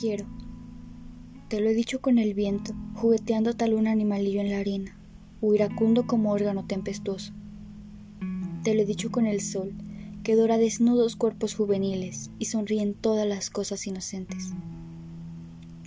[0.00, 0.24] quiero.
[1.48, 4.96] Te lo he dicho con el viento, jugueteando tal un animalillo en la harina,
[5.42, 7.34] o iracundo como órgano tempestuoso.
[8.64, 9.74] Te lo he dicho con el sol,
[10.22, 14.52] que dora desnudos cuerpos juveniles y sonríen todas las cosas inocentes.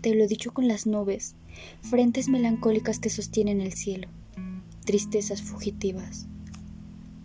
[0.01, 1.35] Te lo he dicho con las nubes,
[1.81, 4.09] frentes melancólicas que sostienen el cielo,
[4.85, 6.27] tristezas fugitivas.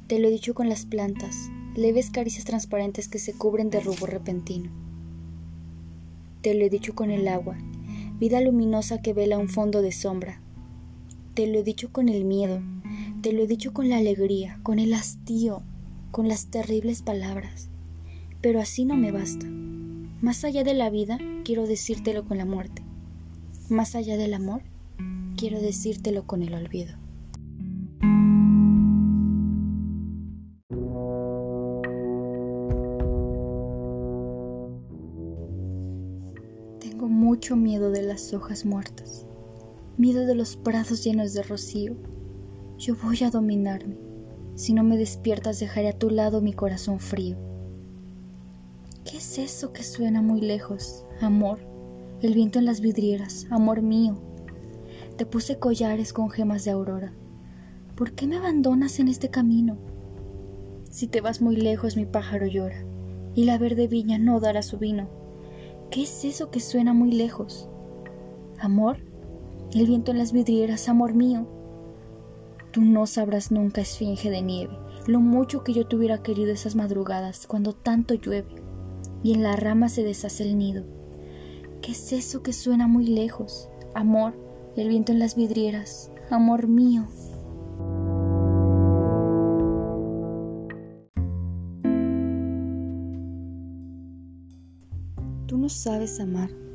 [0.07, 4.11] Te lo he dicho con las plantas, leves caricias transparentes que se cubren de rubor
[4.11, 4.88] repentino.
[6.49, 7.59] Te lo he dicho con el agua,
[8.19, 10.41] vida luminosa que vela un fondo de sombra.
[11.35, 12.63] Te lo he dicho con el miedo,
[13.21, 15.63] te lo he dicho con la alegría, con el hastío,
[16.11, 17.69] con las terribles palabras.
[18.41, 19.45] Pero así no me basta.
[20.23, 22.81] Más allá de la vida, quiero decírtelo con la muerte.
[23.69, 24.63] Más allá del amor,
[25.37, 26.95] quiero decírtelo con el olvido.
[38.19, 39.27] Las hojas muertas,
[39.97, 41.95] miedo de los brazos llenos de rocío.
[42.77, 43.97] Yo voy a dominarme.
[44.57, 47.37] Si no me despiertas, dejaré a tu lado mi corazón frío.
[49.05, 51.05] ¿Qué es eso que suena muy lejos?
[51.21, 51.61] Amor,
[52.21, 54.21] el viento en las vidrieras, amor mío.
[55.17, 57.13] Te puse collares con gemas de aurora.
[57.95, 59.79] ¿Por qué me abandonas en este camino?
[60.91, 62.85] Si te vas muy lejos, mi pájaro llora,
[63.37, 65.09] y la verde viña no dará su vino.
[65.93, 67.71] ¿Qué es eso que suena muy lejos?
[68.61, 68.99] Amor,
[69.73, 71.47] el viento en las vidrieras, amor mío.
[72.73, 74.77] Tú no sabrás nunca, esfinge de nieve,
[75.07, 78.49] lo mucho que yo te hubiera querido esas madrugadas cuando tanto llueve
[79.23, 80.85] y en la rama se deshace el nido.
[81.83, 83.69] ¿Qué es eso que suena muy lejos?
[83.95, 84.35] Amor,
[84.77, 87.07] el viento en las vidrieras, amor mío.
[95.47, 96.68] Tú no sabes amar.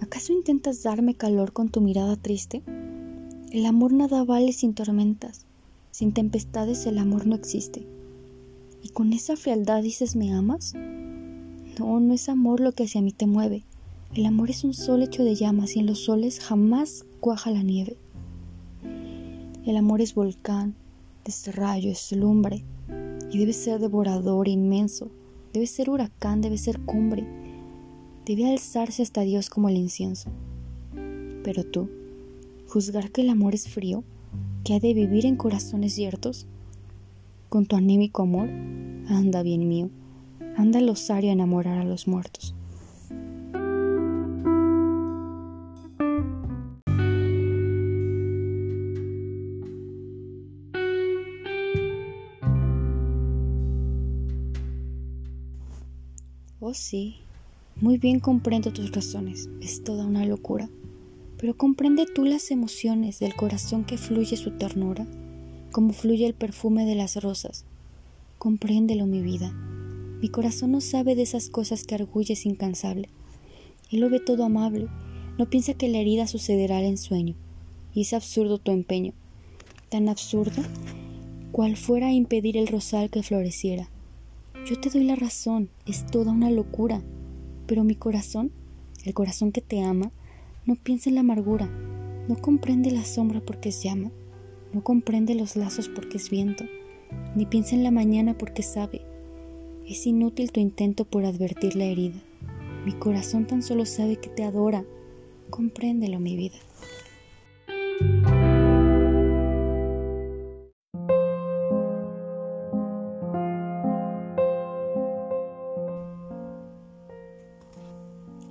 [0.00, 2.62] ¿Acaso intentas darme calor con tu mirada triste?
[3.50, 5.44] El amor nada vale sin tormentas.
[5.90, 7.86] Sin tempestades el amor no existe.
[8.82, 10.74] ¿Y con esa frialdad dices me amas?
[11.78, 13.64] No, no es amor lo que hacia mí te mueve.
[14.14, 17.62] El amor es un sol hecho de llamas y en los soles jamás cuaja la
[17.62, 17.96] nieve.
[19.66, 20.74] El amor es volcán,
[21.24, 22.64] es rayo, es lumbre
[23.30, 25.10] y debe ser devorador, inmenso.
[25.52, 27.26] Debe ser huracán, debe ser cumbre.
[28.30, 30.30] Debe alzarse hasta Dios como el incienso.
[31.42, 31.90] Pero tú,
[32.68, 34.04] juzgar que el amor es frío,
[34.62, 36.46] que ha de vivir en corazones ciertos,
[37.48, 38.48] con tu anémico amor,
[39.08, 39.90] anda bien mío,
[40.56, 42.54] anda al osario a enamorar a los muertos.
[56.60, 57.19] Oh sí,
[57.80, 60.68] muy bien comprendo tus razones, es toda una locura,
[61.38, 65.06] pero comprende tú las emociones del corazón que fluye su ternura,
[65.72, 67.64] como fluye el perfume de las rosas.
[68.36, 69.50] Compréndelo, mi vida.
[70.20, 73.08] Mi corazón no sabe de esas cosas que arguyes incansable.
[73.90, 74.88] Él lo ve todo amable,
[75.38, 77.34] no piensa que la herida sucederá al ensueño,
[77.94, 79.14] y es absurdo tu empeño,
[79.88, 80.62] tan absurdo
[81.50, 83.88] cual fuera impedir el rosal que floreciera.
[84.66, 87.02] Yo te doy la razón, es toda una locura,
[87.70, 88.50] pero mi corazón,
[89.04, 90.10] el corazón que te ama,
[90.66, 91.70] no piensa en la amargura,
[92.26, 94.10] no comprende la sombra porque es llama,
[94.72, 96.64] no comprende los lazos porque es viento,
[97.36, 99.02] ni piensa en la mañana porque sabe.
[99.86, 102.20] Es inútil tu intento por advertir la herida.
[102.84, 104.84] Mi corazón tan solo sabe que te adora.
[105.50, 106.56] Compréndelo, mi vida.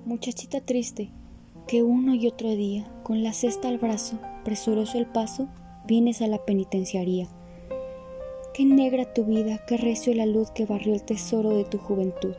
[0.10, 1.12] Muchachita triste,
[1.68, 5.48] que uno y otro día, con la cesta al brazo, presuroso el paso,
[5.86, 7.28] vienes a la penitenciaría.
[8.56, 12.34] Qué negra tu vida, qué recio la luz que barrió el tesoro de tu juventud.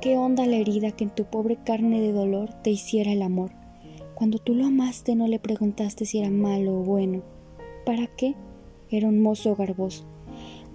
[0.00, 3.50] Qué honda la herida que en tu pobre carne de dolor te hiciera el amor.
[4.14, 7.24] Cuando tú lo amaste no le preguntaste si era malo o bueno.
[7.84, 8.36] ¿Para qué?
[8.90, 10.04] Era un mozo garboso.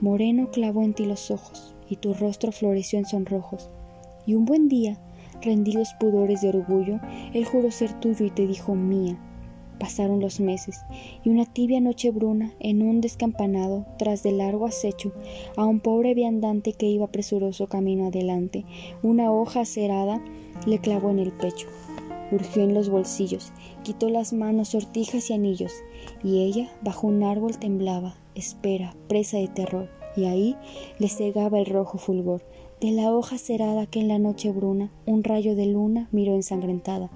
[0.01, 3.69] Moreno clavó en ti los ojos, y tu rostro floreció en sonrojos.
[4.25, 4.99] Y un buen día,
[5.41, 6.99] rendidos pudores de orgullo,
[7.33, 9.17] él juró ser tuyo y te dijo mía.
[9.79, 10.79] Pasaron los meses,
[11.23, 15.13] y una tibia noche bruna, en un descampanado, tras de largo acecho,
[15.55, 18.65] a un pobre viandante que iba presuroso camino adelante,
[19.03, 20.23] una hoja acerada
[20.65, 21.67] le clavó en el pecho.
[22.31, 23.53] Urgió en los bolsillos,
[23.83, 25.73] quitó las manos, sortijas y anillos,
[26.23, 30.55] y ella, bajo un árbol, temblaba, espera, presa de terror, y ahí
[30.97, 32.41] le cegaba el rojo fulgor
[32.79, 37.09] de la hoja cerada que en la noche bruna un rayo de luna miró ensangrentada.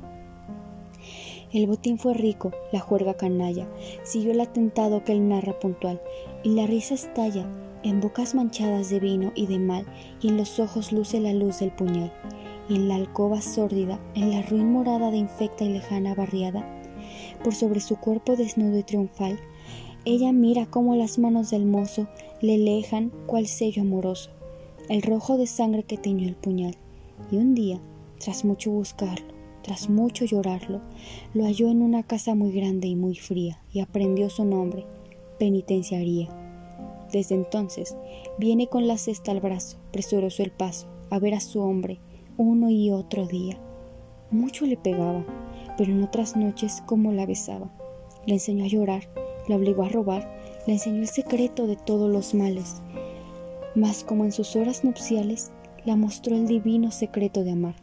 [1.54, 3.68] El botín fue rico, la juerga canalla,
[4.04, 6.02] siguió el atentado que él narra puntual,
[6.44, 7.46] y la risa estalla
[7.84, 9.86] en bocas manchadas de vino y de mal,
[10.20, 12.12] y en los ojos luce la luz del puñal,
[12.68, 16.66] y en la alcoba sórdida, en la ruin morada de infecta y lejana barriada,
[17.44, 19.40] por sobre su cuerpo desnudo y triunfal,
[20.06, 22.08] ella mira cómo las manos del mozo
[22.42, 24.32] le lejan cual sello amoroso
[24.92, 26.76] el rojo de sangre que teñió el puñal,
[27.32, 27.80] y un día,
[28.20, 29.34] tras mucho buscarlo,
[29.64, 30.82] tras mucho llorarlo,
[31.34, 34.86] lo halló en una casa muy grande y muy fría, y aprendió su nombre,
[35.40, 36.28] penitenciaría.
[37.10, 37.96] Desde entonces
[38.38, 42.02] viene con la cesta al brazo, presuroso el paso, a ver a su hombre,
[42.36, 43.58] uno y otro día.
[44.30, 45.26] Mucho le pegaba,
[45.78, 47.72] pero en otras noches como la besaba.
[48.26, 49.08] Le enseñó a llorar,
[49.48, 52.82] le obligó a robar, le enseñó el secreto de todos los males,
[53.76, 55.52] mas como en sus horas nupciales
[55.86, 57.76] la mostró el divino secreto de amar.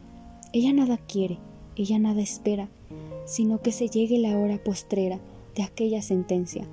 [0.53, 1.37] Ella nada quiere,
[1.75, 2.69] ella nada espera,
[3.25, 5.19] sino que se llegue la hora postrera
[5.55, 6.67] de aquella sentencia.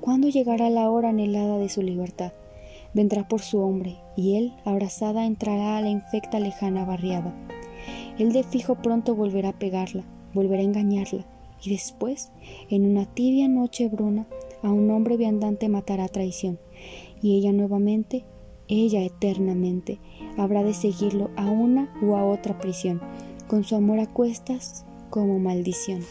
[0.00, 2.32] ¿Cuándo llegará la hora anhelada de su libertad?
[2.94, 7.34] Vendrá por su hombre, y él, abrazada, entrará a la infecta lejana barriada.
[8.18, 10.04] Él de fijo pronto volverá a pegarla,
[10.34, 11.24] volverá a engañarla,
[11.62, 12.32] y después,
[12.68, 14.26] en una tibia noche bruna,
[14.62, 16.58] a un hombre viandante matará traición,
[17.22, 18.24] y ella nuevamente
[18.70, 19.98] ella eternamente
[20.38, 23.00] habrá de seguirlo a una u a otra prisión,
[23.48, 26.02] con su amor a cuestas como maldición.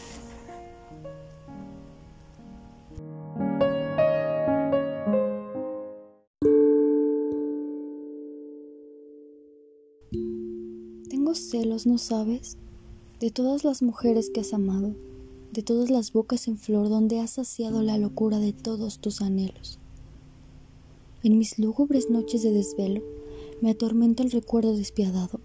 [11.08, 12.58] Tengo celos, ¿no sabes?
[13.20, 14.94] De todas las mujeres que has amado,
[15.52, 19.80] de todas las bocas en flor donde has saciado la locura de todos tus anhelos.
[21.22, 23.02] En mis lúgubres noches de desvelo
[23.60, 25.40] me atormenta el recuerdo despiadado,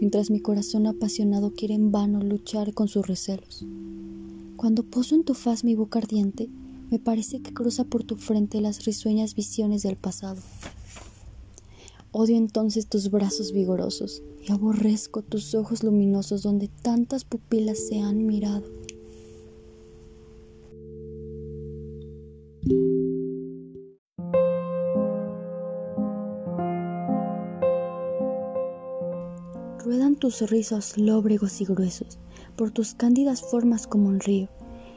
[0.00, 3.64] mientras mi corazón apasionado quiere en vano luchar con sus recelos.
[4.56, 6.48] Cuando poso en tu faz mi boca ardiente,
[6.90, 10.42] me parece que cruza por tu frente las risueñas visiones del pasado.
[12.10, 18.26] Odio entonces tus brazos vigorosos y aborrezco tus ojos luminosos donde tantas pupilas se han
[18.26, 18.64] mirado.
[29.92, 32.18] Ruedan tus rizos lóbregos y gruesos
[32.56, 34.48] por tus cándidas formas como un río,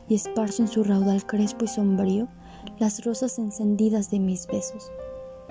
[0.07, 2.29] y esparzo en su raudal crespo y sombrío
[2.79, 4.89] las rosas encendidas de mis besos.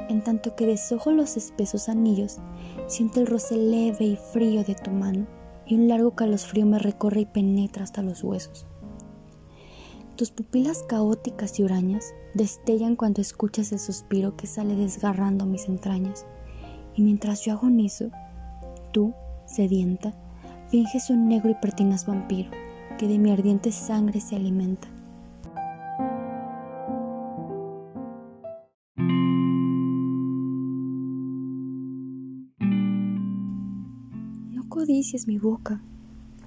[0.08, 2.38] En tanto que deshojo los espesos anillos,
[2.87, 5.26] siento el roce leve y frío de tu mano,
[5.67, 8.64] y un largo calosfrío me recorre y penetra hasta los huesos.
[10.17, 16.25] Tus pupilas caóticas y hurañas destellan cuando escuchas el suspiro que sale desgarrando mis entrañas,
[16.96, 18.08] y mientras yo agonizo,
[18.91, 19.12] tú,
[19.46, 20.14] sedienta,
[20.69, 22.50] finges un negro y pertinaz vampiro
[22.99, 24.88] que de mi ardiente sangre se alimenta.
[34.50, 35.82] No codicies mi boca,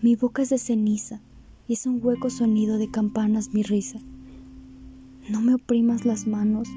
[0.01, 1.21] mi boca es de ceniza
[1.67, 3.99] y es un hueco sonido de campanas mi risa.
[5.29, 6.69] No me oprimas las manos,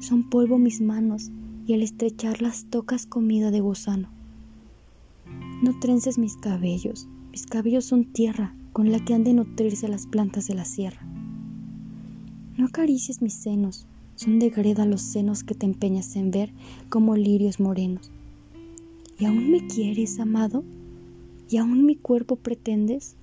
[0.00, 1.30] son polvo mis manos
[1.66, 4.23] y al estrecharlas tocas comida de gusano.
[5.64, 10.06] No trences mis cabellos, mis cabellos son tierra con la que han de nutrirse las
[10.06, 11.00] plantas de la sierra.
[12.58, 16.52] No acaricies mis senos, son de greda los senos que te empeñas en ver
[16.90, 18.10] como lirios morenos.
[19.18, 20.64] ¿Y aún me quieres, amado?
[21.48, 23.16] ¿Y aún mi cuerpo pretendes?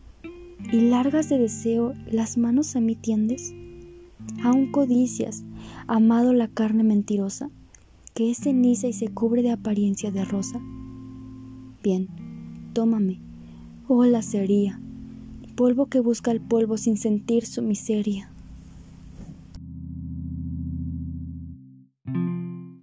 [0.72, 3.54] ¿Y largas de deseo las manos a mí tiendes?
[4.44, 5.44] ¿Aún codicias,
[5.86, 7.52] amado, la carne mentirosa,
[8.16, 10.60] que es ceniza y se cubre de apariencia de rosa?
[11.84, 12.10] Bien,
[12.74, 13.20] tómame.
[13.88, 14.80] Oh, la sería,
[15.56, 18.31] polvo que busca el polvo sin sentir su miseria.